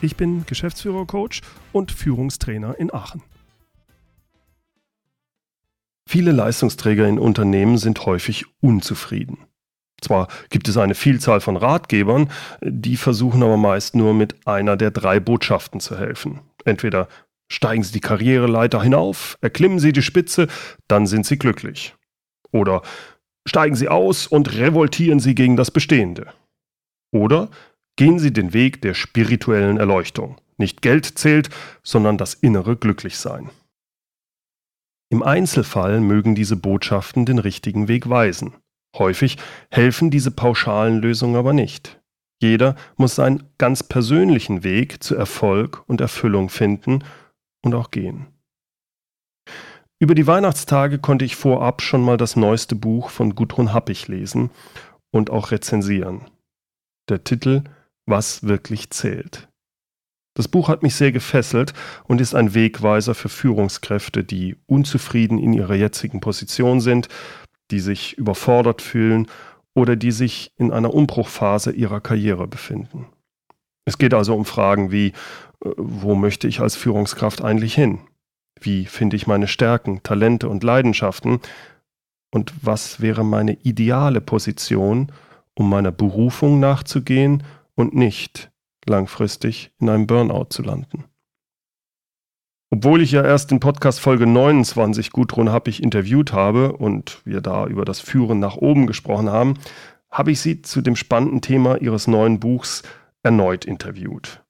[0.00, 1.40] Ich bin Geschäftsführer-Coach
[1.72, 3.22] und Führungstrainer in Aachen.
[6.08, 9.38] Viele Leistungsträger in Unternehmen sind häufig unzufrieden.
[10.00, 12.30] Zwar gibt es eine Vielzahl von Ratgebern,
[12.62, 16.40] die versuchen aber meist nur mit einer der drei Botschaften zu helfen.
[16.64, 17.08] Entweder
[17.50, 20.46] steigen Sie die Karriereleiter hinauf, erklimmen Sie die Spitze,
[20.86, 21.96] dann sind Sie glücklich.
[22.52, 22.82] Oder
[23.46, 26.32] steigen Sie aus und revoltieren Sie gegen das Bestehende.
[27.10, 27.50] Oder
[27.98, 30.40] gehen Sie den Weg der spirituellen Erleuchtung.
[30.56, 31.50] Nicht Geld zählt,
[31.82, 33.50] sondern das innere Glücklichsein.
[35.10, 38.54] Im Einzelfall mögen diese Botschaften den richtigen Weg weisen.
[38.96, 39.36] Häufig
[39.70, 42.00] helfen diese pauschalen Lösungen aber nicht.
[42.40, 47.02] Jeder muss seinen ganz persönlichen Weg zu Erfolg und Erfüllung finden
[47.64, 48.28] und auch gehen.
[49.98, 54.50] Über die Weihnachtstage konnte ich vorab schon mal das neueste Buch von Gudrun Happig lesen
[55.10, 56.20] und auch rezensieren.
[57.08, 57.64] Der Titel
[58.08, 59.48] Was wirklich zählt.
[60.34, 65.52] Das Buch hat mich sehr gefesselt und ist ein Wegweiser für Führungskräfte, die unzufrieden in
[65.52, 67.08] ihrer jetzigen Position sind,
[67.70, 69.26] die sich überfordert fühlen
[69.74, 73.06] oder die sich in einer Umbruchphase ihrer Karriere befinden.
[73.84, 75.08] Es geht also um Fragen wie,
[75.62, 78.00] äh, wo möchte ich als Führungskraft eigentlich hin?
[78.58, 81.40] Wie finde ich meine Stärken, Talente und Leidenschaften?
[82.30, 85.12] Und was wäre meine ideale Position,
[85.54, 87.42] um meiner Berufung nachzugehen
[87.78, 88.50] und nicht
[88.86, 91.04] langfristig in einem Burnout zu landen?
[92.70, 97.66] Obwohl ich ja erst in Podcast Folge 29 Gudrun Happig interviewt habe und wir da
[97.66, 99.54] über das Führen nach oben gesprochen haben,
[100.10, 102.82] habe ich sie zu dem spannenden Thema ihres neuen Buchs
[103.22, 104.42] erneut interviewt.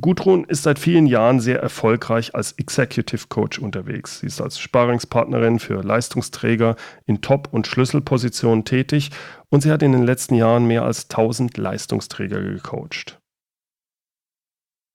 [0.00, 4.20] Gudrun ist seit vielen Jahren sehr erfolgreich als Executive Coach unterwegs.
[4.20, 6.74] Sie ist als Sparingspartnerin für Leistungsträger
[7.06, 9.10] in Top- und Schlüsselpositionen tätig
[9.50, 13.20] und sie hat in den letzten Jahren mehr als 1000 Leistungsträger gecoacht.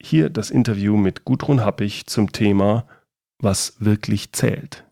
[0.01, 2.85] Hier das Interview mit Gudrun Happig zum Thema
[3.41, 4.88] Was wirklich zählt.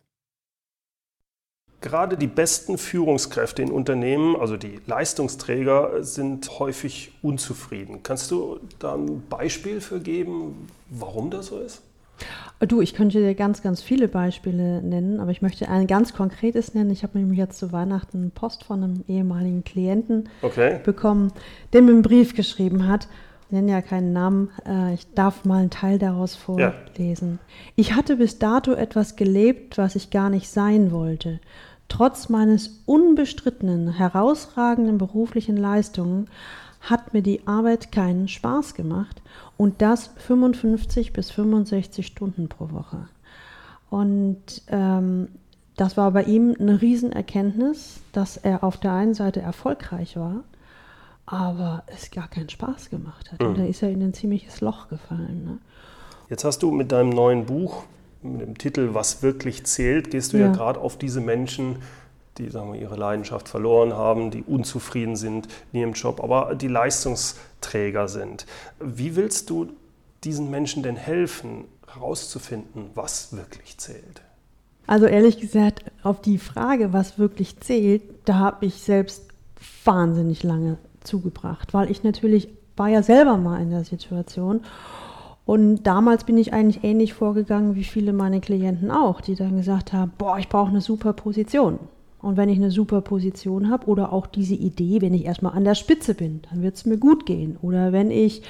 [1.87, 8.03] Gerade die besten Führungskräfte in Unternehmen, also die Leistungsträger, sind häufig unzufrieden.
[8.03, 11.81] Kannst du da ein Beispiel für geben, warum das so ist?
[12.59, 16.73] Du, ich könnte dir ganz, ganz viele Beispiele nennen, aber ich möchte ein ganz konkretes
[16.73, 16.91] nennen.
[16.91, 20.81] Ich habe nämlich jetzt zu Weihnachten Post von einem ehemaligen Klienten okay.
[20.83, 21.31] bekommen,
[21.71, 23.07] der mir einen Brief geschrieben hat
[23.47, 27.39] ich nenne ja keinen Namen, äh, ich darf mal einen Teil daraus vorlesen.
[27.41, 27.71] Ja.
[27.77, 31.39] Ich hatte bis dato etwas gelebt, was ich gar nicht sein wollte.
[31.89, 36.29] Trotz meines unbestrittenen, herausragenden beruflichen Leistungen
[36.81, 39.21] hat mir die Arbeit keinen Spaß gemacht
[39.57, 43.07] und das 55 bis 65 Stunden pro Woche.
[43.89, 45.29] Und ähm,
[45.75, 50.43] das war bei ihm eine Riesenerkenntnis, dass er auf der einen Seite erfolgreich war
[51.27, 53.41] aber es gar keinen Spaß gemacht hat.
[53.41, 53.47] Mhm.
[53.47, 55.43] Und da ist er in ein ziemliches Loch gefallen.
[55.45, 55.57] Ne?
[56.29, 57.83] Jetzt hast du mit deinem neuen Buch,
[58.21, 61.77] mit dem Titel Was wirklich zählt, gehst du ja, ja gerade auf diese Menschen,
[62.37, 66.67] die sagen wir, ihre Leidenschaft verloren haben, die unzufrieden sind in ihrem Job, aber die
[66.67, 68.45] Leistungsträger sind.
[68.79, 69.67] Wie willst du
[70.23, 74.21] diesen Menschen denn helfen, herauszufinden, was wirklich zählt?
[74.85, 79.23] Also ehrlich gesagt, auf die Frage, was wirklich zählt, da habe ich selbst
[79.83, 84.61] wahnsinnig lange zugebracht, weil ich natürlich war ja selber mal in der Situation.
[85.47, 89.93] Und damals bin ich eigentlich ähnlich vorgegangen wie viele meiner Klienten auch, die dann gesagt
[89.93, 91.79] haben, boah, ich brauche eine super Position.
[92.21, 95.63] Und wenn ich eine super Position habe oder auch diese Idee, wenn ich erstmal an
[95.63, 97.57] der Spitze bin, dann wird es mir gut gehen.
[97.61, 98.41] Oder wenn ich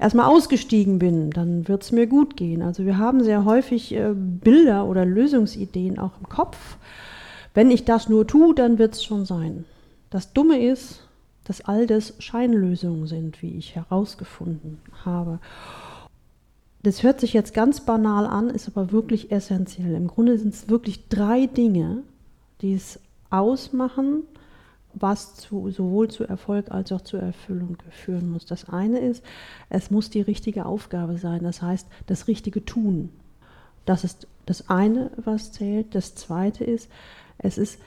[0.00, 2.62] erstmal ausgestiegen bin, dann wird es mir gut gehen.
[2.62, 6.78] Also wir haben sehr häufig äh, Bilder oder Lösungsideen auch im Kopf.
[7.54, 9.66] Wenn ich das nur tue, dann wird es schon sein.
[10.10, 11.06] Das Dumme ist,
[11.44, 15.38] dass all das Scheinlösungen sind, wie ich herausgefunden habe.
[16.82, 19.94] Das hört sich jetzt ganz banal an, ist aber wirklich essentiell.
[19.94, 22.02] Im Grunde sind es wirklich drei Dinge,
[22.62, 22.98] die es
[23.28, 24.22] ausmachen,
[24.94, 28.46] was zu, sowohl zu Erfolg als auch zur Erfüllung führen muss.
[28.46, 29.22] Das eine ist,
[29.68, 33.10] es muss die richtige Aufgabe sein, das heißt das richtige Tun.
[33.84, 35.94] Das ist das eine, was zählt.
[35.94, 36.90] Das zweite ist,
[37.38, 37.78] es ist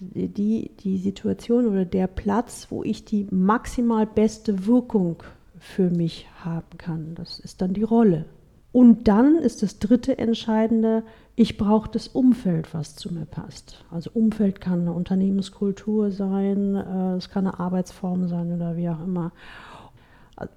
[0.00, 5.22] die, die Situation oder der Platz, wo ich die maximal beste Wirkung
[5.58, 7.14] für mich haben kann.
[7.14, 8.24] Das ist dann die Rolle.
[8.72, 11.02] Und dann ist das dritte Entscheidende,
[11.36, 13.84] ich brauche das Umfeld, was zu mir passt.
[13.90, 19.02] Also Umfeld kann eine Unternehmenskultur sein, äh, es kann eine Arbeitsform sein oder wie auch
[19.02, 19.32] immer.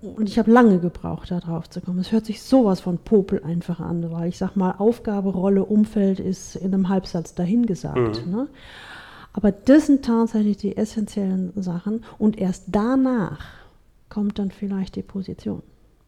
[0.02, 2.00] Und ich habe lange gebraucht, da drauf zu kommen.
[2.00, 6.20] Es hört sich sowas von Popel einfach an, weil ich sag mal, Aufgabe, Rolle, Umfeld
[6.20, 8.26] ist in einem Halbsatz dahingesagt.
[8.26, 8.32] Mhm.
[8.32, 8.48] Ne?
[9.34, 13.40] Aber das sind tatsächlich die essentiellen Sachen und erst danach
[14.10, 15.64] kommt dann vielleicht die Position.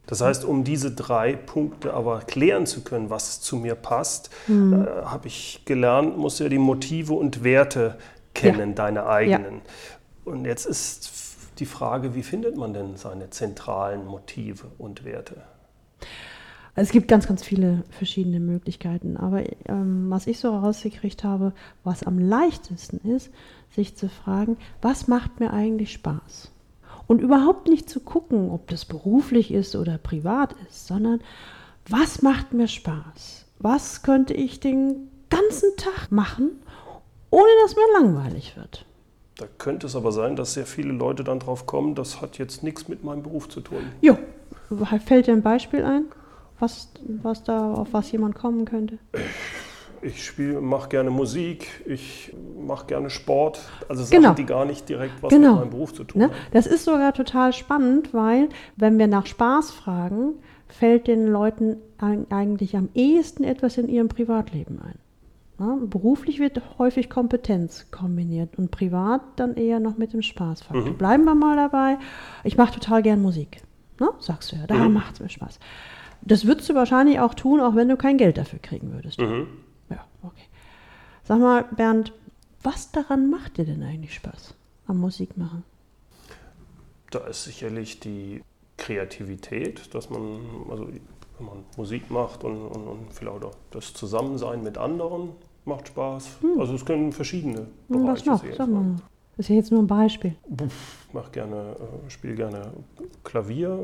[0.06, 4.74] Das heißt, um diese drei Punkte aber klären zu können, was zu mir passt, mhm.
[4.74, 7.98] äh, habe ich gelernt, muss ja die Motive und Werte
[8.34, 8.76] kennen, ja.
[8.76, 9.56] deine eigenen.
[9.56, 10.32] Ja.
[10.34, 11.10] Und jetzt ist
[11.60, 15.44] die Frage, wie findet man denn seine zentralen Motive und Werte?
[16.76, 19.16] Also es gibt ganz, ganz viele verschiedene Möglichkeiten.
[19.18, 21.54] Aber ähm, was ich so herausgekriegt habe,
[21.84, 23.32] was am leichtesten ist,
[23.70, 26.52] sich zu fragen, was macht mir eigentlich Spaß?
[27.14, 31.22] Und überhaupt nicht zu gucken, ob das beruflich ist oder privat ist, sondern
[31.88, 33.46] was macht mir Spaß?
[33.60, 36.60] Was könnte ich den ganzen Tag machen,
[37.30, 38.88] ohne dass mir langweilig wird?
[39.38, 42.64] Da könnte es aber sein, dass sehr viele Leute dann drauf kommen, das hat jetzt
[42.64, 43.84] nichts mit meinem Beruf zu tun.
[44.02, 44.18] Jo,
[45.06, 46.06] fällt dir ein Beispiel ein,
[46.58, 46.90] was,
[47.22, 48.98] was da, auf was jemand kommen könnte?
[50.04, 53.62] Ich mache gerne Musik, ich mache gerne Sport.
[53.88, 54.34] Also Sachen, genau.
[54.34, 55.52] die gar nicht direkt was genau.
[55.52, 56.26] mit meinem Beruf zu tun ne?
[56.26, 56.34] haben.
[56.52, 60.34] Das ist sogar total spannend, weil wenn wir nach Spaß fragen,
[60.68, 61.78] fällt den Leuten
[62.30, 65.00] eigentlich am ehesten etwas in ihrem Privatleben ein.
[65.60, 70.94] Ja, beruflich wird häufig Kompetenz kombiniert und privat dann eher noch mit dem Spaßfaktor.
[70.94, 70.98] Mhm.
[70.98, 71.98] Bleiben wir mal dabei.
[72.44, 73.62] Ich mache total gern Musik.
[74.00, 74.10] Ne?
[74.20, 74.94] Sagst du ja, da mhm.
[74.94, 75.60] macht es mir Spaß.
[76.22, 79.20] Das würdest du wahrscheinlich auch tun, auch wenn du kein Geld dafür kriegen würdest.
[79.20, 79.48] Mhm.
[80.24, 80.46] Okay.
[81.24, 82.14] Sag mal, Bernd,
[82.64, 84.54] was daran macht dir denn eigentlich Spaß
[84.88, 85.64] am Musikmachen?
[87.12, 88.42] Da ist sicherlich die
[88.78, 90.88] Kreativität, dass man, also
[91.38, 95.30] wenn man Musik macht und, und, und vielleicht auch das Zusammensein mit anderen
[95.66, 96.42] macht Spaß.
[96.42, 96.60] Hm.
[96.60, 98.56] Also es können verschiedene Bereiche Was noch?
[98.56, 98.96] Sag mal.
[99.36, 100.36] Das ist ja jetzt nur ein Beispiel.
[100.66, 102.72] Ich mach gerne, äh, spiele gerne
[103.24, 103.80] Klavier,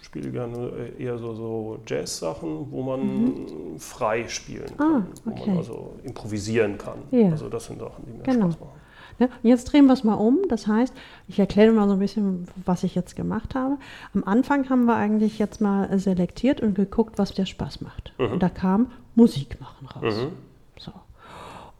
[0.00, 3.78] spiele gerne äh, eher so, so Jazz-Sachen, wo man mhm.
[3.78, 5.40] frei spielen ah, kann, ah, okay.
[5.40, 6.98] wo man also improvisieren kann.
[7.10, 7.30] Ja.
[7.30, 8.50] Also das sind Sachen, die mir genau.
[8.50, 8.80] Spaß machen.
[9.18, 10.38] Ja, jetzt drehen wir es mal um.
[10.48, 10.94] Das heißt,
[11.28, 13.76] ich erkläre mal so ein bisschen, was ich jetzt gemacht habe.
[14.14, 18.14] Am Anfang haben wir eigentlich jetzt mal selektiert und geguckt, was dir Spaß macht.
[18.18, 18.32] Mhm.
[18.32, 20.16] Und da kam Musik machen raus.
[20.16, 20.49] Mhm.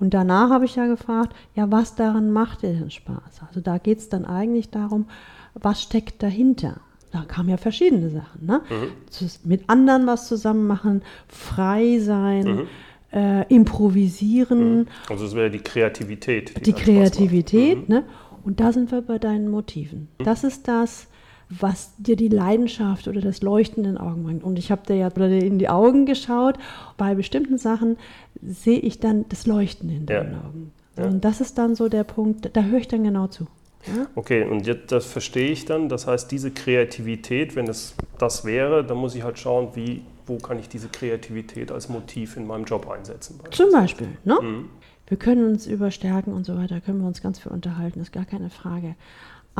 [0.00, 3.42] Und danach habe ich ja gefragt, ja, was daran macht dir denn Spaß?
[3.46, 5.06] Also da geht es dann eigentlich darum,
[5.54, 6.80] was steckt dahinter?
[7.12, 8.46] Da kamen ja verschiedene Sachen.
[8.46, 8.62] Ne?
[8.70, 9.48] Mhm.
[9.48, 12.44] Mit anderen was zusammen machen, frei sein.
[12.44, 12.66] Mhm
[13.12, 14.80] äh, improvisieren.
[14.80, 14.86] Mhm.
[15.08, 16.56] Also es wäre die Kreativität.
[16.56, 17.94] Die, die Kreativität, mhm.
[17.94, 18.04] ne?
[18.42, 20.08] Und da sind wir bei deinen Motiven.
[20.18, 20.24] Mhm.
[20.24, 21.08] Das ist das,
[21.50, 24.44] was dir die Leidenschaft oder das Leuchten in den Augen bringt.
[24.44, 26.56] Und ich habe dir ja in die Augen geschaut.
[26.96, 27.98] Bei bestimmten Sachen
[28.40, 30.38] sehe ich dann das Leuchten in deinen ja.
[30.38, 30.72] Augen.
[30.96, 31.04] Ja.
[31.06, 33.46] Und das ist dann so der Punkt, da höre ich dann genau zu.
[33.86, 34.06] Ja?
[34.14, 35.88] Okay, und jetzt, das verstehe ich dann.
[35.88, 40.38] Das heißt, diese Kreativität, wenn es das wäre, dann muss ich halt schauen, wie wo
[40.38, 43.40] kann ich diese Kreativität als Motiv in meinem Job einsetzen.
[43.50, 44.38] Zum Beispiel, ne?
[44.40, 44.70] Mhm.
[45.08, 48.12] Wir können uns über Stärken und so weiter, können wir uns ganz viel unterhalten, ist
[48.12, 48.94] gar keine Frage.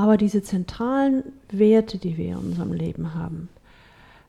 [0.00, 3.50] Aber diese zentralen Werte, die wir in unserem Leben haben,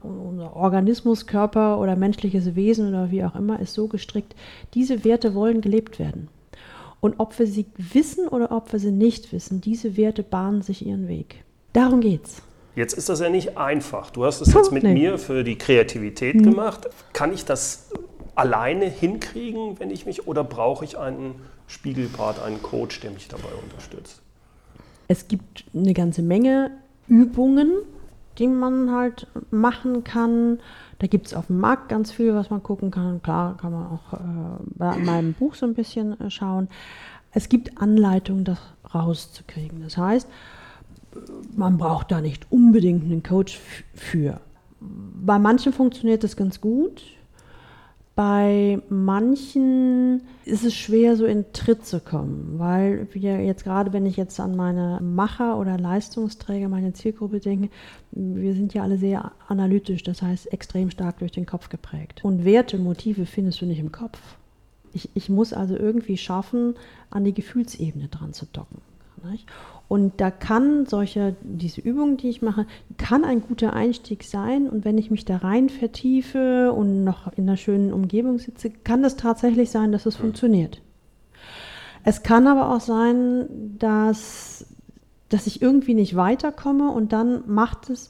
[0.01, 4.35] unser Organismus, Körper oder menschliches Wesen oder wie auch immer ist so gestrickt,
[4.73, 6.27] diese Werte wollen gelebt werden.
[6.99, 10.85] Und ob wir sie wissen oder ob wir sie nicht wissen, diese Werte bahnen sich
[10.85, 11.45] ihren Weg.
[11.71, 12.41] Darum geht's.
[12.75, 14.11] Jetzt ist das ja nicht einfach.
[14.11, 14.91] Du hast es jetzt mit nee.
[14.93, 16.43] mir für die Kreativität mhm.
[16.43, 16.89] gemacht.
[17.13, 17.91] Kann ich das
[18.35, 21.35] alleine hinkriegen, wenn ich mich, oder brauche ich einen
[21.67, 24.21] Spiegelpart, einen Coach, der mich dabei unterstützt?
[25.11, 26.71] Es gibt eine ganze Menge
[27.09, 27.69] Übungen,
[28.37, 30.59] die man halt machen kann.
[30.99, 33.21] Da gibt es auf dem Markt ganz viel, was man gucken kann.
[33.21, 34.17] Klar kann man auch äh,
[34.77, 36.69] bei meinem Buch so ein bisschen äh, schauen.
[37.33, 38.59] Es gibt Anleitungen, das
[38.95, 39.81] rauszukriegen.
[39.83, 40.29] Das heißt,
[41.57, 43.59] man braucht da nicht unbedingt einen Coach
[43.93, 44.39] für.
[44.79, 47.01] Bei manchen funktioniert das ganz gut.
[48.13, 54.05] Bei manchen ist es schwer, so in Tritt zu kommen, weil wir jetzt gerade, wenn
[54.05, 57.69] ich jetzt an meine Macher oder Leistungsträger, meine Zielgruppe denke,
[58.11, 62.19] wir sind ja alle sehr analytisch, das heißt extrem stark durch den Kopf geprägt.
[62.23, 64.19] Und Werte, Motive findest du nicht im Kopf.
[64.91, 66.75] Ich, ich muss also irgendwie schaffen,
[67.11, 68.81] an die Gefühlsebene dran zu docken.
[69.29, 69.47] Nicht?
[69.87, 72.65] Und da kann solche, diese Übung, die ich mache,
[72.97, 74.69] kann ein guter Einstieg sein.
[74.69, 79.03] Und wenn ich mich da rein vertiefe und noch in einer schönen Umgebung sitze, kann
[79.03, 80.81] das tatsächlich sein, dass es funktioniert.
[82.03, 84.65] Es kann aber auch sein, dass,
[85.29, 88.09] dass ich irgendwie nicht weiterkomme und dann macht es,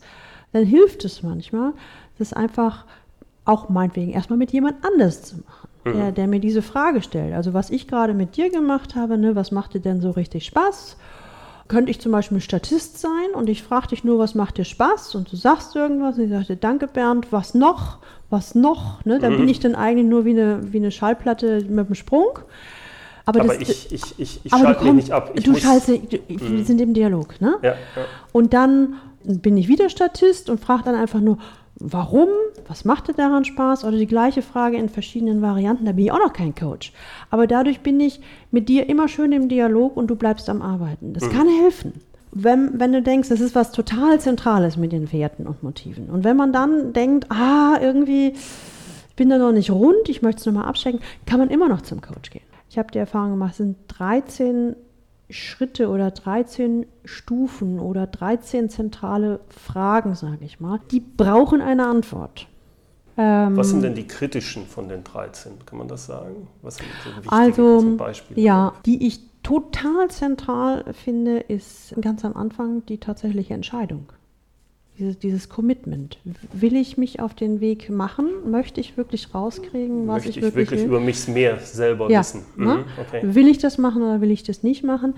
[0.53, 1.74] dann hilft es manchmal,
[2.18, 2.86] das einfach
[3.44, 5.94] auch meinetwegen erstmal mit jemand anders zu machen, Mhm.
[5.94, 7.34] der, der mir diese Frage stellt.
[7.34, 10.46] Also was ich gerade mit dir gemacht habe, ne, was macht dir denn so richtig
[10.46, 10.98] Spaß?
[11.68, 15.16] Könnte ich zum Beispiel Statist sein und ich frage dich nur, was macht dir Spaß?
[15.16, 17.98] Und du sagst irgendwas und ich sagte, danke Bernd, was noch?
[18.30, 19.04] Was noch?
[19.06, 19.20] Ne?
[19.20, 22.40] Dann bin ich dann eigentlich nur wie eine, wie eine Schallplatte mit dem Sprung.
[23.26, 25.32] Aber, Aber das, ich, ich, ich, ich aber schalte mich nicht ab.
[25.34, 25.56] Ich du Mhm.
[25.58, 27.56] schaltest, du, wir sind im Dialog, ne?
[27.62, 27.76] Ja, ja.
[28.32, 31.38] Und dann bin ich wieder Statist und frage dann einfach nur,
[31.82, 32.30] warum?
[32.68, 33.84] Was macht dir daran Spaß?
[33.84, 35.86] Oder die gleiche Frage in verschiedenen Varianten.
[35.86, 36.94] Da bin ich auch noch kein Coach.
[37.30, 38.22] Aber dadurch bin ich
[38.52, 41.14] mit dir immer schön im Dialog und du bleibst am Arbeiten.
[41.14, 41.94] Das kann helfen.
[42.32, 46.10] Wenn, wenn du denkst, das ist was total Zentrales mit den Werten und Motiven.
[46.10, 48.34] Und wenn man dann denkt, ah, irgendwie,
[49.10, 51.82] ich bin da noch nicht rund, ich möchte es nochmal abchecken, kann man immer noch
[51.82, 52.44] zum Coach gehen.
[52.70, 54.78] Ich habe die Erfahrung gemacht, es sind 13
[55.32, 62.48] Schritte oder 13 Stufen oder 13 zentrale Fragen, sage ich mal, die brauchen eine Antwort.
[63.18, 65.66] Ähm, Was sind denn die kritischen von den 13?
[65.66, 66.48] Kann man das sagen?
[66.62, 68.40] Was sind so wichtige also, zum Beispiel?
[68.40, 74.08] ja, die ich total zentral finde, ist ganz am Anfang die tatsächliche Entscheidung.
[75.00, 76.19] Dieses, dieses Commitment.
[76.53, 78.27] Will ich mich auf den Weg machen?
[78.50, 80.88] Möchte ich wirklich rauskriegen, was Möchte ich ich wirklich, wirklich will?
[80.88, 82.43] über mich mehr selber Ja, wissen?
[82.57, 82.75] ne?
[82.75, 83.21] Mhm, okay.
[83.36, 85.15] Will ich das machen oder will ich das nicht machen?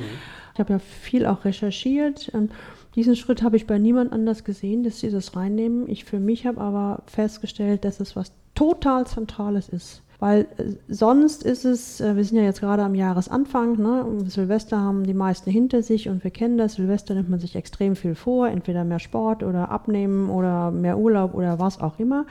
[0.53, 2.31] Ich habe ja viel auch recherchiert.
[2.33, 2.49] Ähm,
[2.95, 5.89] Diesen Schritt habe ich bei niemand anders gesehen, dass sie das reinnehmen.
[5.89, 10.02] Ich für mich habe aber festgestellt, dass es was total Zentrales ist.
[10.23, 14.05] Weil äh, sonst ist es, äh, wir sind ja jetzt gerade am Jahresanfang, ne?
[14.27, 16.75] Silvester haben die meisten hinter sich und wir kennen das.
[16.75, 21.33] Silvester nimmt man sich extrem viel vor, entweder mehr Sport oder abnehmen oder mehr Urlaub
[21.33, 22.25] oder was auch immer.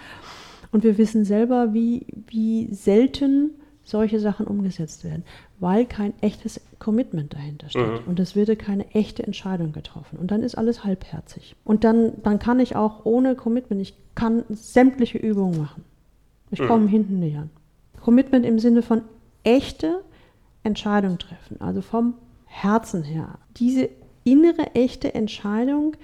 [0.70, 3.50] Und wir wissen selber, wie, wie selten
[3.84, 5.24] solche Sachen umgesetzt werden,
[5.60, 8.06] weil kein echtes Commitment dahinter steht.
[8.06, 10.18] Und es wird keine echte Entscheidung getroffen.
[10.18, 11.56] Und dann ist alles halbherzig.
[11.62, 15.84] Und dann, dann kann ich auch ohne Commitment, ich kann sämtliche Übungen machen.
[16.50, 17.50] Ich komme hinten nicht an.
[18.02, 19.02] Commitment im Sinne von
[19.44, 20.02] echte
[20.64, 22.14] Entscheidung treffen, also vom
[22.46, 23.38] Herzen her.
[23.56, 23.88] Diese
[24.24, 25.96] innere, echte Entscheidung,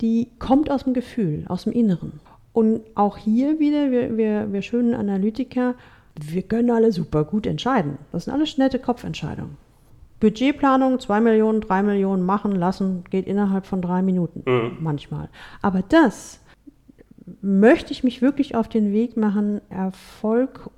[0.00, 2.20] die kommt aus dem Gefühl, aus dem Inneren.
[2.52, 5.74] Und auch hier wieder, wir, wir, wir schönen Analytiker,
[6.20, 7.98] wir können alle super gut entscheiden.
[8.12, 9.56] Das sind alles nette Kopfentscheidungen.
[10.20, 14.42] Budgetplanung, 2 Millionen, 3 Millionen machen lassen, geht innerhalb von drei Minuten
[14.80, 15.28] manchmal.
[15.62, 16.40] Aber das
[17.40, 20.70] möchte ich mich wirklich auf den Weg machen, Erfolg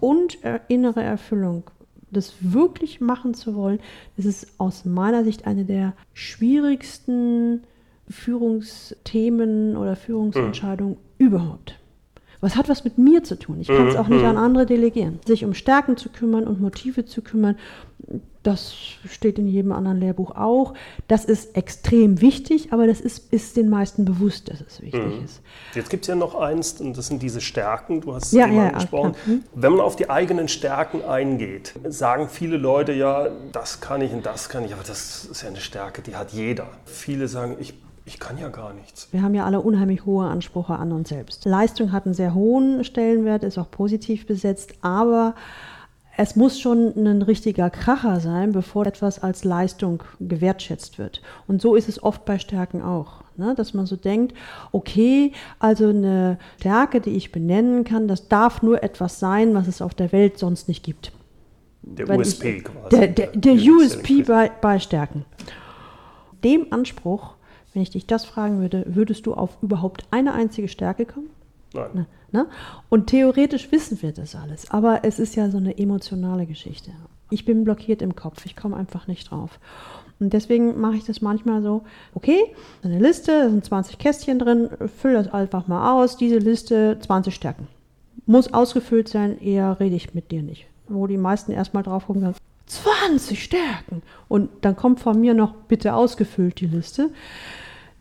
[0.00, 1.70] und äh, innere Erfüllung,
[2.10, 3.80] das wirklich machen zu wollen,
[4.16, 7.62] das ist aus meiner Sicht eine der schwierigsten
[8.08, 11.78] Führungsthemen oder Führungsentscheidungen überhaupt.
[12.40, 13.60] Was hat was mit mir zu tun?
[13.60, 15.18] Ich kann es auch nicht an andere delegieren.
[15.26, 17.56] Sich um Stärken zu kümmern und Motive zu kümmern,
[18.44, 18.72] das
[19.06, 20.74] steht in jedem anderen Lehrbuch auch.
[21.08, 25.42] Das ist extrem wichtig, aber das ist, ist den meisten bewusst, dass es wichtig ist.
[25.74, 28.46] Jetzt gibt es ja noch eins, und das sind diese Stärken, du hast es Ja,
[28.46, 29.12] eben ja, ja, angesprochen.
[29.12, 29.26] klar.
[29.26, 29.44] Hm.
[29.54, 34.24] Wenn man auf die eigenen Stärken eingeht, sagen viele Leute ja, das kann ich und
[34.24, 36.68] das kann ich, aber das ist ja eine Stärke, die hat jeder.
[36.86, 37.74] Viele sagen, ich,
[38.08, 39.08] ich kann ja gar nichts.
[39.12, 41.44] Wir haben ja alle unheimlich hohe Ansprüche an uns selbst.
[41.44, 45.34] Leistung hat einen sehr hohen Stellenwert, ist auch positiv besetzt, aber
[46.16, 51.22] es muss schon ein richtiger Kracher sein, bevor etwas als Leistung gewertschätzt wird.
[51.46, 53.22] Und so ist es oft bei Stärken auch.
[53.36, 53.54] Ne?
[53.54, 54.34] Dass man so denkt,
[54.72, 59.82] okay, also eine Stärke, die ich benennen kann, das darf nur etwas sein, was es
[59.82, 61.12] auf der Welt sonst nicht gibt.
[61.82, 62.88] Der Wenn USP ich, quasi.
[62.96, 65.24] Der, der, der USP bei, bei Stärken.
[66.42, 67.34] Dem Anspruch,
[67.72, 71.30] wenn ich dich das fragen würde, würdest du auf überhaupt eine einzige Stärke kommen?
[71.74, 71.90] Nein.
[71.94, 72.06] Ne?
[72.30, 72.46] Ne?
[72.90, 76.92] Und theoretisch wissen wir das alles, aber es ist ja so eine emotionale Geschichte.
[77.30, 79.58] Ich bin blockiert im Kopf, ich komme einfach nicht drauf.
[80.20, 81.82] Und deswegen mache ich das manchmal so,
[82.14, 82.40] okay,
[82.82, 87.34] eine Liste, da sind 20 Kästchen drin, füll das einfach mal aus, diese Liste 20
[87.34, 87.68] Stärken.
[88.26, 90.66] Muss ausgefüllt sein, eher rede ich mit dir nicht.
[90.88, 92.34] Wo die meisten erstmal drauf sagen,
[92.66, 94.02] 20 Stärken.
[94.28, 97.10] Und dann kommt von mir noch bitte ausgefüllt die Liste.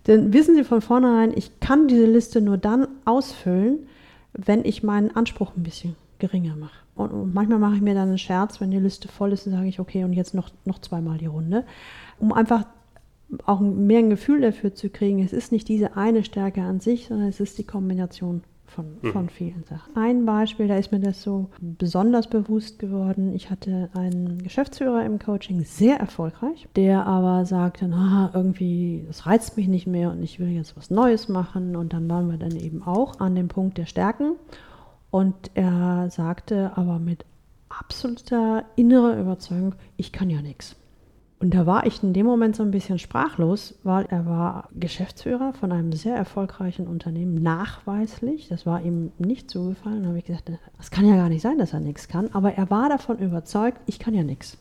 [0.07, 3.87] Denn wissen Sie von vornherein, ich kann diese Liste nur dann ausfüllen,
[4.33, 6.77] wenn ich meinen Anspruch ein bisschen geringer mache.
[6.95, 9.53] Und, und manchmal mache ich mir dann einen Scherz, wenn die Liste voll ist, dann
[9.53, 11.65] sage ich, okay, und jetzt noch, noch zweimal die Runde.
[12.19, 12.65] Um einfach
[13.45, 17.07] auch mehr ein Gefühl dafür zu kriegen, es ist nicht diese eine Stärke an sich,
[17.07, 19.95] sondern es ist die Kombination von, von vielen Sachen.
[19.95, 23.33] Ein Beispiel, da ist mir das so besonders bewusst geworden.
[23.33, 29.57] Ich hatte einen Geschäftsführer im Coaching, sehr erfolgreich, der aber sagte, na, irgendwie, das reizt
[29.57, 31.75] mich nicht mehr und ich will jetzt was Neues machen.
[31.75, 34.33] Und dann waren wir dann eben auch an dem Punkt der Stärken.
[35.09, 37.25] Und er sagte aber mit
[37.69, 40.75] absoluter innerer Überzeugung, ich kann ja nichts.
[41.39, 45.53] Und da war ich in dem Moment so ein bisschen sprachlos, weil er war Geschäftsführer
[45.53, 48.47] von einem sehr erfolgreichen Unternehmen, nachweislich.
[48.47, 50.01] Das war ihm nicht zugefallen.
[50.01, 52.29] Da habe ich gesagt, das kann ja gar nicht sein, dass er nichts kann.
[52.33, 54.57] Aber er war davon überzeugt, ich kann ja nichts.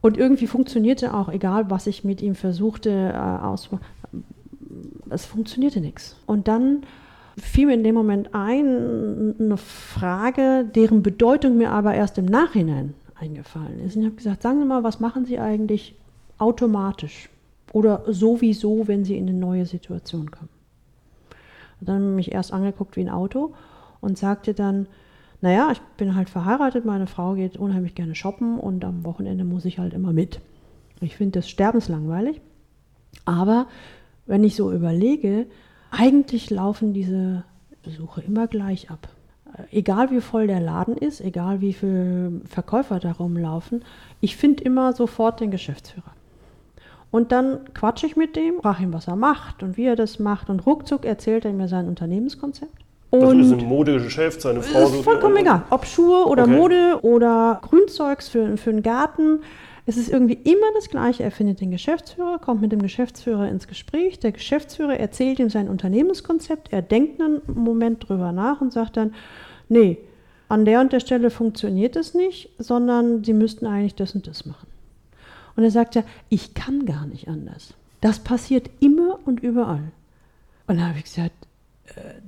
[0.00, 3.84] Und irgendwie funktionierte auch, egal was ich mit ihm versuchte äh, auszumachen,
[5.10, 6.16] es funktionierte nichts.
[6.26, 6.84] Und dann
[7.36, 12.94] fiel mir in dem Moment ein, eine Frage, deren Bedeutung mir aber erst im Nachhinein
[13.20, 13.96] eingefallen ist.
[13.96, 15.94] Und ich habe gesagt, sagen Sie mal, was machen Sie eigentlich
[16.38, 17.28] automatisch
[17.72, 20.48] oder sowieso, wenn Sie in eine neue Situation kommen?
[21.80, 23.54] Und dann habe ich mich erst angeguckt wie ein Auto
[24.00, 24.86] und sagte dann,
[25.40, 29.64] naja, ich bin halt verheiratet, meine Frau geht unheimlich gerne shoppen und am Wochenende muss
[29.64, 30.40] ich halt immer mit.
[31.00, 32.40] Ich finde das sterbenslangweilig.
[33.24, 33.66] Aber
[34.26, 35.46] wenn ich so überlege,
[35.90, 37.44] eigentlich laufen diese
[37.82, 39.08] Besuche immer gleich ab.
[39.72, 43.84] Egal wie voll der Laden ist, egal wie viele Verkäufer da rumlaufen,
[44.20, 46.12] ich finde immer sofort den Geschäftsführer.
[47.10, 50.18] Und dann quatsche ich mit dem, frage ihn, was er macht und wie er das
[50.18, 50.48] macht.
[50.48, 52.72] Und ruckzuck erzählt er mir sein Unternehmenskonzept.
[53.10, 54.82] Und das ist ein Modegeschäft, seine Frau.
[54.82, 55.62] Das ist vollkommen egal.
[55.70, 56.52] Ob Schuhe oder okay.
[56.52, 59.40] Mode oder Grünzeugs für, für einen Garten.
[59.90, 61.24] Es ist irgendwie immer das Gleiche.
[61.24, 64.20] Er findet den Geschäftsführer, kommt mit dem Geschäftsführer ins Gespräch.
[64.20, 66.72] Der Geschäftsführer erzählt ihm sein Unternehmenskonzept.
[66.72, 69.16] Er denkt einen Moment drüber nach und sagt dann,
[69.68, 69.98] nee,
[70.48, 74.46] an der und der Stelle funktioniert es nicht, sondern Sie müssten eigentlich das und das
[74.46, 74.68] machen.
[75.56, 77.74] Und er sagt ja, ich kann gar nicht anders.
[78.00, 79.90] Das passiert immer und überall.
[80.68, 81.34] Und da habe ich gesagt,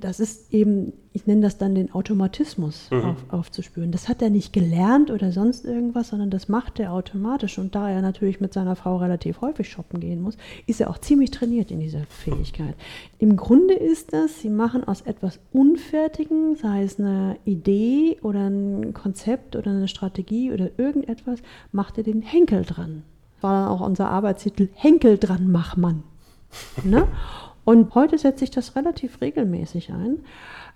[0.01, 3.05] das ist eben, ich nenne das dann den Automatismus mhm.
[3.05, 3.93] auf, aufzuspüren.
[3.93, 7.59] Das hat er nicht gelernt oder sonst irgendwas, sondern das macht er automatisch.
[7.59, 10.99] Und da er natürlich mit seiner Frau relativ häufig shoppen gehen muss, ist er auch
[10.99, 12.75] ziemlich trainiert in dieser Fähigkeit.
[13.19, 18.95] Im Grunde ist das, sie machen aus etwas Unfertigen, sei es eine Idee oder ein
[18.95, 21.41] Konzept oder eine Strategie oder irgendetwas,
[21.71, 23.03] macht er den Henkel dran.
[23.41, 26.03] War dann auch unser Arbeitstitel Henkel dran, mach man.
[26.85, 27.07] ne?
[27.65, 30.21] Und heute setze ich das relativ regelmäßig ein.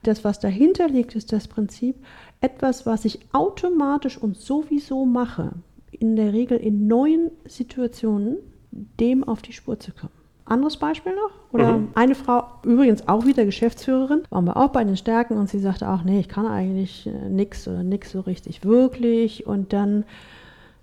[0.03, 1.97] Das, was dahinter liegt, ist das Prinzip,
[2.41, 5.53] etwas, was ich automatisch und sowieso mache,
[5.91, 8.37] in der Regel in neuen Situationen,
[8.71, 10.13] dem auf die Spur zu kommen.
[10.45, 11.53] Anderes Beispiel noch?
[11.53, 11.89] Oder mhm.
[11.95, 15.89] eine Frau, übrigens auch wieder Geschäftsführerin, waren wir auch bei den Stärken und sie sagte
[15.89, 19.47] auch, nee, ich kann eigentlich äh, nichts oder nichts so richtig wirklich.
[19.47, 20.05] Und dann,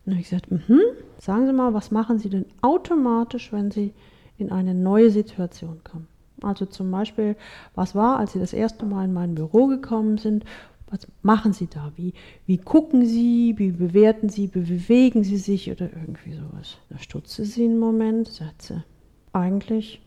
[0.06, 0.80] dann habe ich gesagt, mh,
[1.18, 3.94] sagen Sie mal, was machen Sie denn automatisch, wenn Sie
[4.38, 6.08] in eine neue Situation kommen.
[6.42, 7.36] Also zum Beispiel,
[7.76, 10.44] was war, als Sie das erste Mal in mein Büro gekommen sind?
[10.88, 11.92] Was machen Sie da?
[11.96, 12.14] Wie,
[12.46, 13.56] wie gucken Sie?
[13.58, 14.54] Wie bewerten Sie?
[14.54, 16.78] Wie bewegen Sie sich oder irgendwie sowas?
[16.90, 18.84] Da stutzte sie einen Moment, sagte,
[19.32, 20.02] eigentlich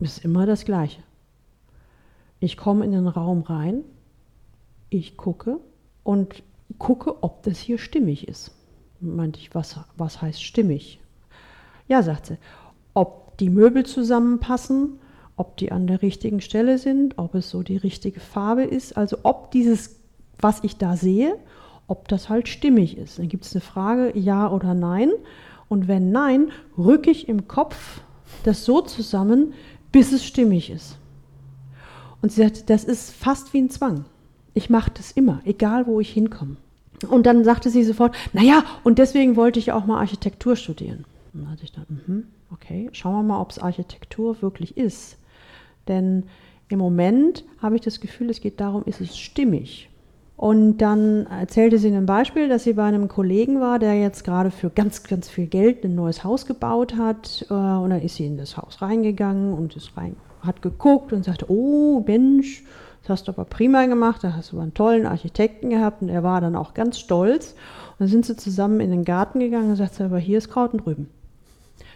[0.00, 1.02] ist immer das Gleiche.
[2.40, 3.84] Ich komme in den Raum rein,
[4.90, 5.60] ich gucke
[6.02, 6.42] und
[6.78, 8.52] gucke, ob das hier stimmig ist.
[9.00, 11.00] Meinte ich, was, was heißt stimmig?
[11.88, 12.38] Ja, sagt sie,
[12.94, 14.98] ob die Möbel zusammenpassen,
[15.36, 19.18] ob die an der richtigen Stelle sind, ob es so die richtige Farbe ist, also
[19.24, 19.96] ob dieses,
[20.38, 21.36] was ich da sehe,
[21.86, 23.18] ob das halt stimmig ist.
[23.18, 25.10] Dann gibt es eine Frage, ja oder nein.
[25.68, 28.02] Und wenn nein, rücke ich im Kopf
[28.44, 29.54] das so zusammen,
[29.90, 30.98] bis es stimmig ist.
[32.22, 34.04] Und sie sagt, das ist fast wie ein Zwang.
[34.54, 36.56] Ich mache das immer, egal wo ich hinkomme.
[37.08, 41.04] Und dann sagte sie sofort, naja, und deswegen wollte ich auch mal Architektur studieren.
[41.32, 45.18] Und dann hatte ich dann, mhm okay, schauen wir mal, ob es Architektur wirklich ist.
[45.88, 46.24] Denn
[46.68, 49.90] im Moment habe ich das Gefühl, es geht darum, ist es stimmig?
[50.36, 54.50] Und dann erzählte sie ein Beispiel, dass sie bei einem Kollegen war, der jetzt gerade
[54.50, 57.46] für ganz, ganz viel Geld ein neues Haus gebaut hat.
[57.50, 61.24] Äh, und dann ist sie in das Haus reingegangen und ist rein, hat geguckt und
[61.24, 62.64] sagte, oh Mensch,
[63.02, 66.08] das hast du aber prima gemacht, da hast du aber einen tollen Architekten gehabt und
[66.08, 67.52] er war dann auch ganz stolz.
[67.92, 70.72] Und dann sind sie zusammen in den Garten gegangen und sagte, aber hier ist Kraut
[70.72, 71.10] und Rüben.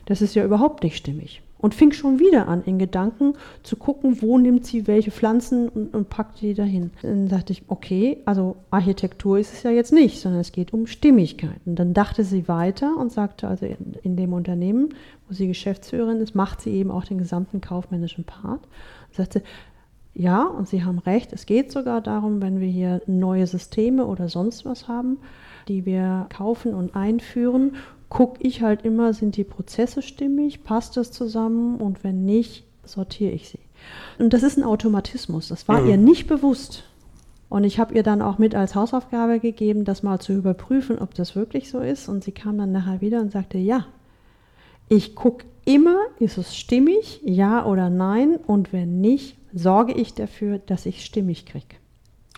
[0.08, 1.42] Das ist ja überhaupt nicht stimmig.
[1.58, 5.92] Und fing schon wieder an, in Gedanken zu gucken, wo nimmt sie welche Pflanzen und,
[5.92, 6.92] und packt die dahin.
[7.02, 10.86] Dann dachte ich, okay, also Architektur ist es ja jetzt nicht, sondern es geht um
[10.86, 11.60] Stimmigkeit.
[11.66, 14.94] Und dann dachte sie weiter und sagte, also in, in dem Unternehmen,
[15.28, 18.62] wo sie Geschäftsführerin ist, macht sie eben auch den gesamten kaufmännischen Part.
[19.08, 19.42] Und sagte,
[20.14, 24.30] ja, und Sie haben recht, es geht sogar darum, wenn wir hier neue Systeme oder
[24.30, 25.18] sonst was haben,
[25.68, 27.76] die wir kaufen und einführen
[28.08, 33.32] gucke ich halt immer, sind die Prozesse stimmig, passt das zusammen und wenn nicht, sortiere
[33.32, 33.58] ich sie.
[34.18, 35.90] Und das ist ein Automatismus, das war mhm.
[35.90, 36.84] ihr nicht bewusst.
[37.48, 41.14] Und ich habe ihr dann auch mit als Hausaufgabe gegeben, das mal zu überprüfen, ob
[41.14, 42.08] das wirklich so ist.
[42.08, 43.86] Und sie kam dann nachher wieder und sagte, ja,
[44.88, 48.36] ich gucke immer, ist es stimmig, ja oder nein.
[48.36, 51.76] Und wenn nicht, sorge ich dafür, dass ich stimmig kriege.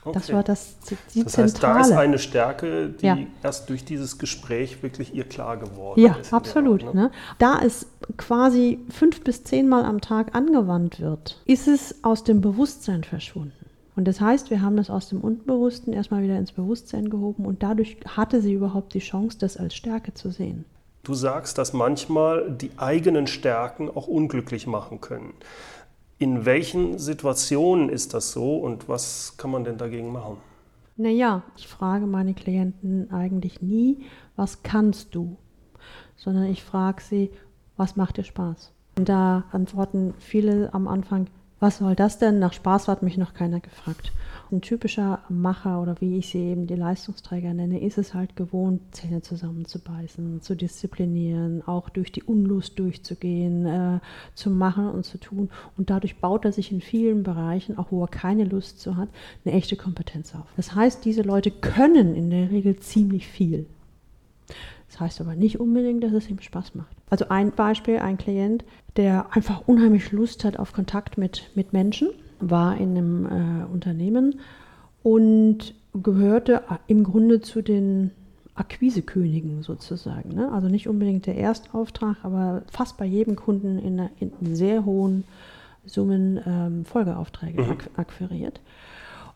[0.02, 0.18] Okay.
[0.18, 0.76] Das war das,
[1.14, 1.74] die das heißt, Zentrale.
[1.74, 3.18] da ist eine Stärke, die ja.
[3.42, 6.30] erst durch dieses Gespräch wirklich ihr klar geworden ja, ist.
[6.30, 6.84] Ja, absolut.
[6.84, 7.10] Art, ne?
[7.38, 7.86] Da es
[8.16, 13.52] quasi fünf bis zehnmal am Tag angewandt wird, ist es aus dem Bewusstsein verschwunden.
[13.94, 17.62] Und das heißt, wir haben das aus dem Unbewussten erstmal wieder ins Bewusstsein gehoben und
[17.62, 20.64] dadurch hatte sie überhaupt die Chance, das als Stärke zu sehen.
[21.02, 25.34] Du sagst, dass manchmal die eigenen Stärken auch unglücklich machen können.
[26.20, 30.36] In welchen Situationen ist das so und was kann man denn dagegen machen?
[30.98, 34.04] Naja, ich frage meine Klienten eigentlich nie,
[34.36, 35.38] was kannst du,
[36.16, 37.30] sondern ich frage sie,
[37.78, 38.70] was macht dir Spaß?
[38.98, 41.28] Und da antworten viele am Anfang,
[41.60, 42.38] was soll das denn?
[42.38, 44.12] Nach Spaß hat mich noch keiner gefragt.
[44.50, 48.80] Ein typischer Macher oder wie ich sie eben die Leistungsträger nenne, ist es halt gewohnt,
[48.90, 54.00] Zähne zusammenzubeißen, zu disziplinieren, auch durch die Unlust durchzugehen, äh,
[54.34, 55.50] zu machen und zu tun.
[55.76, 59.10] Und dadurch baut er sich in vielen Bereichen, auch wo er keine Lust zu hat,
[59.44, 60.46] eine echte Kompetenz auf.
[60.56, 63.66] Das heißt, diese Leute können in der Regel ziemlich viel.
[64.90, 66.96] Das heißt aber nicht unbedingt, dass es ihm Spaß macht.
[67.10, 68.64] Also ein Beispiel, ein Klient,
[68.96, 74.40] der einfach unheimlich Lust hat auf Kontakt mit, mit Menschen, war in einem äh, Unternehmen
[75.02, 78.10] und gehörte im Grunde zu den
[78.54, 80.34] Akquisekönigen sozusagen.
[80.34, 80.50] Ne?
[80.52, 85.24] Also nicht unbedingt der Erstauftrag, aber fast bei jedem Kunden in, in sehr hohen
[85.86, 87.76] Summen ähm, Folgeaufträge mhm.
[87.96, 88.60] akquiriert.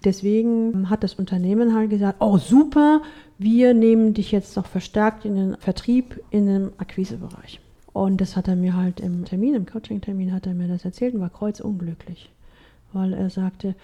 [0.04, 3.00] Deswegen hat das Unternehmen halt gesagt, oh super,
[3.38, 7.60] wir nehmen dich jetzt noch verstärkt in den Vertrieb, in den Akquisebereich.
[7.92, 11.14] Und das hat er mir halt im Termin, im Coaching-Termin hat er mir das erzählt
[11.14, 12.30] und war kreuzunglücklich,
[12.92, 13.74] weil er sagte,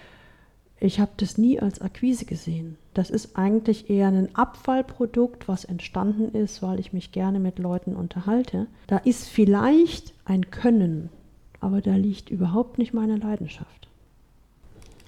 [0.79, 2.77] ich habe das nie als Akquise gesehen.
[2.93, 7.95] Das ist eigentlich eher ein Abfallprodukt, was entstanden ist, weil ich mich gerne mit Leuten
[7.95, 8.67] unterhalte.
[8.87, 11.09] Da ist vielleicht ein Können,
[11.59, 13.80] aber da liegt überhaupt nicht meine Leidenschaft.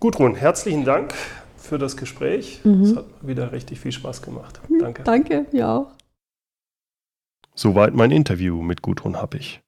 [0.04, 1.14] Gudrun, herzlichen Dank
[1.56, 2.60] für das Gespräch.
[2.60, 2.96] Es mhm.
[2.98, 4.60] hat wieder richtig viel Spaß gemacht.
[4.82, 5.04] Danke.
[5.04, 5.92] Danke, ja auch.
[7.56, 9.62] Soweit mein Interview mit Gudrun Happig.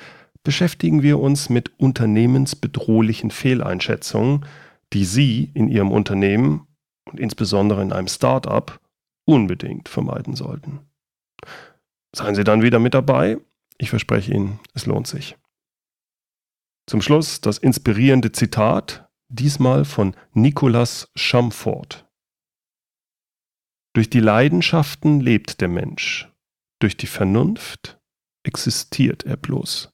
[0.50, 4.48] beschäftigen wir uns mit unternehmensbedrohlichen Fehleinschätzungen,
[4.94, 6.66] die Sie in Ihrem Unternehmen
[7.06, 8.82] und insbesondere in einem Start-up
[9.26, 10.80] unbedingt vermeiden sollten.
[12.16, 13.38] Seien Sie dann wieder mit dabei.
[13.78, 15.38] Ich verspreche Ihnen, es lohnt sich.
[16.88, 22.10] Zum Schluss das inspirierende Zitat, diesmal von Nicolas Chamfort.
[23.94, 26.28] Durch die Leidenschaften lebt der Mensch.
[26.80, 28.00] Durch die Vernunft
[28.42, 29.94] existiert er bloß.